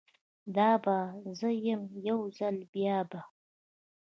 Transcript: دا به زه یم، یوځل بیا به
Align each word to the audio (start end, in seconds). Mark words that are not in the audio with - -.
دا 0.55 0.69
به 0.83 0.95
زه 1.39 1.49
یم، 1.67 1.81
یوځل 2.07 2.55
بیا 2.73 2.97
به 3.09 3.19